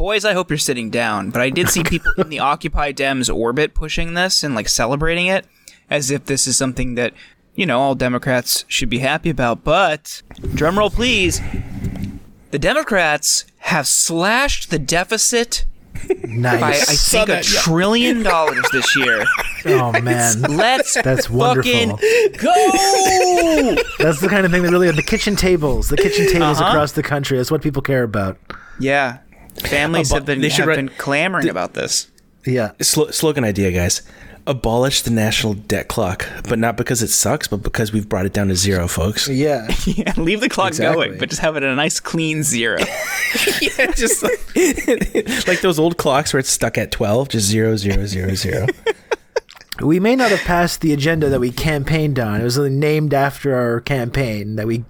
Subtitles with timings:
[0.00, 1.28] boys, I hope you're sitting down.
[1.28, 5.26] But I did see people in the Occupy Dems orbit pushing this and like celebrating
[5.26, 5.44] it
[5.90, 7.12] as if this is something that
[7.54, 9.62] you know all Democrats should be happy about.
[9.62, 11.42] But drumroll, please.
[12.50, 15.66] The Democrats have slashed the deficit
[16.24, 16.60] Nice.
[16.60, 19.26] by I think a trillion dollars this year.
[19.66, 21.98] oh man, Let's That's fucking wonderful.
[22.38, 23.76] go.
[23.98, 26.70] that's the kind of thing that really the kitchen tables, the kitchen tables Uh-huh.
[26.70, 27.36] across the country.
[27.36, 28.38] That's what people care about.
[28.78, 29.18] yeah,
[29.76, 32.08] families Abo- have been they should have write- been clamoring about this.
[32.46, 32.72] Yeah.
[32.80, 34.02] Slo- slogan idea, guys.
[34.46, 38.32] Abolish the national debt clock, but not because it sucks, but because we've brought it
[38.32, 39.28] down to zero, folks.
[39.28, 39.68] Yeah.
[39.86, 41.06] Yeah, leave the clock Exactly.
[41.08, 42.78] going, but just have it at a nice clean zero.
[43.60, 44.40] yeah, just like,
[45.46, 48.66] like those old clocks where it's stuck at 12, just zero, zero, zero, zero.
[49.82, 52.40] We may not have passed the agenda that we campaigned on.
[52.40, 54.84] It was really named after our campaign that we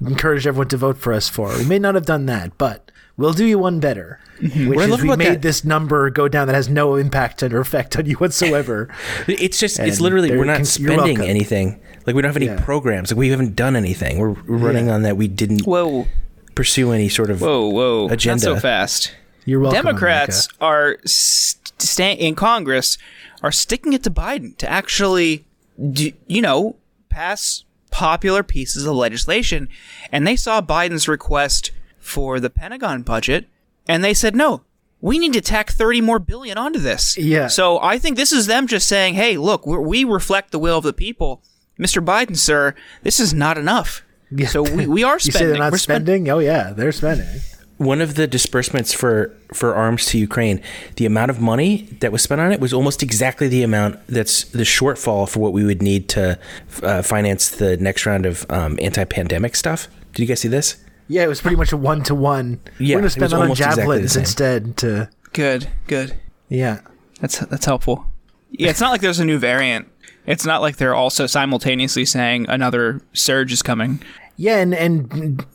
[0.00, 1.56] encouraged everyone to vote for us for.
[1.58, 4.68] We may not have done that, but we'll do you one better, which Mm-hmm.
[4.68, 7.60] What I is we made that- this number go down that has no impact or
[7.60, 8.88] effect on you whatsoever.
[9.28, 11.80] It's just, it's literally, we're not cons- spending anything.
[12.06, 12.62] Like, we don't have any Yeah.
[12.64, 13.10] programs.
[13.10, 14.18] Like, we haven't done anything.
[14.18, 14.94] We're, we're running Yeah.
[14.94, 16.06] on that we didn't Whoa,
[16.54, 17.40] pursue any sort of.
[17.40, 18.08] whoa, whoa!
[18.08, 18.46] Agenda.
[18.46, 19.14] Not so fast.
[19.44, 19.76] You're welcome.
[19.84, 22.98] Democrats are st- sta- in Congress
[23.42, 25.44] are sticking it to Biden to actually,
[25.92, 26.76] do, you know,
[27.08, 29.68] pass popular pieces of legislation,
[30.12, 31.70] and they saw Biden's request
[32.06, 33.46] for the Pentagon budget,
[33.88, 34.62] and they said no.
[35.00, 37.18] We need to tack 30 more billion onto this.
[37.18, 37.48] Yeah.
[37.48, 40.78] So I think this is them just saying, hey, look, we're, we reflect the will
[40.78, 41.42] of the people.
[41.78, 42.02] Mr.
[42.02, 44.02] Biden, sir, this is not enough.
[44.30, 44.46] Yeah.
[44.48, 45.48] So we, we are You say spending.
[45.50, 46.28] they're not We're spend- spending?
[46.30, 47.26] Oh yeah, they're spending.
[47.76, 50.62] One of the disbursements for, for arms to Ukraine,
[50.96, 54.44] the amount of money that was spent on it was almost exactly the amount that's
[54.44, 56.38] the shortfall for what we would need to
[56.82, 59.88] uh, finance the next round of um, anti pandemic stuff.
[60.14, 60.78] Did you guys see this?
[61.08, 62.60] Yeah, it was pretty much a one to one.
[62.78, 64.76] Yeah, We're gonna spend was that on almost exactly javelins instead.
[64.78, 66.16] To Good, good.
[66.48, 66.80] yeah,
[67.20, 68.06] That's that's helpful.
[68.50, 69.88] Yeah, it's not like there's a new variant.
[70.26, 74.00] It's not like they're also simultaneously saying another surge is coming.
[74.36, 74.98] yeah, and and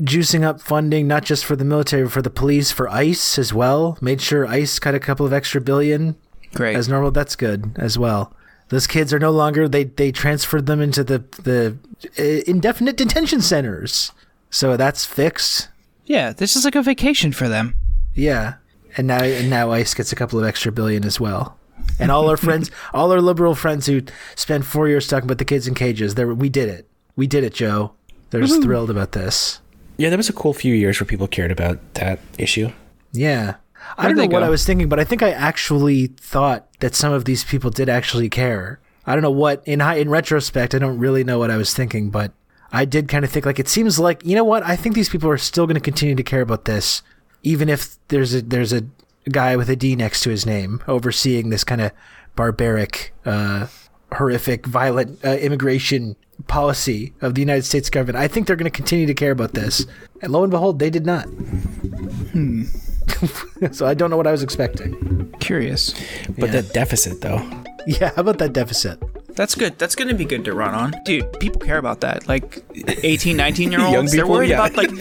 [0.02, 3.54] juicing up funding not just for the military, but for the police, for ICE as
[3.54, 3.98] well.
[4.02, 6.16] Made sure ICE got a couple of extra billion
[6.54, 6.76] Great.
[6.78, 7.12] as normal.
[7.12, 8.34] That's good as well.
[8.70, 11.78] Those kids are no longer they they transferred them into the the
[12.18, 14.12] uh, indefinite detention centers,
[14.52, 15.70] so that's fixed.
[16.06, 17.76] yeah, this is like a vacation for them.
[18.14, 18.56] Yeah,
[18.98, 21.58] and now and now ICE gets a couple of extra billion as well.
[22.00, 24.02] And all our friends, all our liberal friends who
[24.36, 26.88] spent four years talking about the kids in cages, there we did it.
[27.16, 27.94] We did it, Joe.
[28.30, 29.60] They're just thrilled about this.
[29.98, 32.72] Yeah, there was a cool few years where people cared about that issue.
[33.12, 33.56] Yeah.
[33.98, 34.46] I Where'd don't know they what go?
[34.46, 37.90] I was thinking, but I think I actually thought that some of these people did
[37.90, 38.80] actually care.
[39.06, 41.74] I don't know what in hi- in retrospect, I don't really know what I was
[41.74, 42.32] thinking, but
[42.74, 45.10] I did kind of think like it seems like you know what I think these
[45.10, 47.02] people are still going to continue to care about this,
[47.44, 48.84] even if there's a there's a
[49.30, 51.92] guy with a D next to his name overseeing this kind of
[52.36, 53.68] barbaric, uh,
[54.14, 56.16] horrific, violent uh, immigration
[56.48, 58.18] policy of the United States government.
[58.18, 59.86] I think they're going to continue to care about this,
[60.22, 61.26] and lo and behold, they did not.
[61.26, 62.64] Hmm.
[63.72, 65.32] so I don't know what I was expecting.
[65.40, 65.94] Curious.
[66.30, 66.62] But Yeah.
[66.62, 67.42] that deficit, though.
[67.88, 69.02] Yeah, how about that deficit?
[69.36, 69.78] That's good.
[69.78, 70.94] That's going to be good to run on.
[71.06, 72.28] Dude, people care about that.
[72.28, 74.66] Like 18, 19 year olds, Young they're worried yeah.
[74.66, 74.92] about like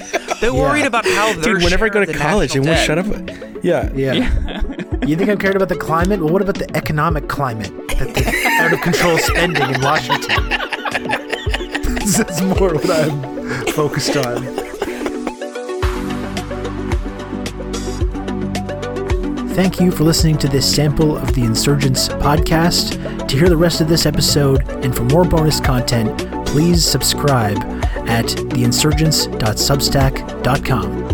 [0.41, 3.07] they're worried about how they're Dude, whenever I go to college, and we shut up.
[3.63, 3.93] Yeah.
[3.93, 4.63] Yeah.
[5.07, 6.21] you think I'm cared about the climate?
[6.21, 7.71] Well, what about the economic climate?
[7.99, 10.49] That the out of control spending in Washington.
[12.17, 14.60] That's more what I'm focused on.
[19.61, 23.29] Thank you for listening to this sample of the Insurgents podcast.
[23.29, 27.59] To hear the rest of this episode and for more bonus content, please subscribe
[28.09, 31.10] at theinsurgents.substack.com.